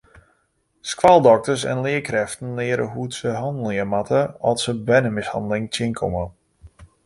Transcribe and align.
Skoaldokters 0.91 1.63
en 1.73 1.81
learkrêften 1.85 2.49
leare 2.59 2.85
hoe't 2.93 3.13
se 3.19 3.31
hannelje 3.41 3.85
moatte 3.93 4.23
at 4.53 4.63
se 4.65 4.73
bernemishanneling 4.89 5.65
tsjinkomme. 5.71 6.25